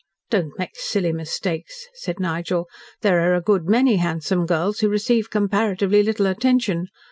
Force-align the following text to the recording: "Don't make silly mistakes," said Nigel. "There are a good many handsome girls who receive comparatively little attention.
"Don't 0.31 0.57
make 0.57 0.71
silly 0.73 1.11
mistakes," 1.13 1.85
said 1.93 2.19
Nigel. 2.19 2.65
"There 3.01 3.19
are 3.21 3.35
a 3.35 3.39
good 3.39 3.65
many 3.65 3.97
handsome 3.97 4.47
girls 4.47 4.79
who 4.79 4.89
receive 4.89 5.29
comparatively 5.29 6.01
little 6.01 6.25
attention. 6.25 6.87